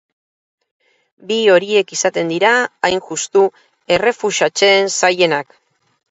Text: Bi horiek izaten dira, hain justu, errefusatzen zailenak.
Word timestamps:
Bi 1.31 1.35
horiek 1.55 1.91
izaten 1.95 2.31
dira, 2.33 2.53
hain 2.87 3.01
justu, 3.09 3.43
errefusatzen 3.97 4.89
zailenak. 5.01 5.55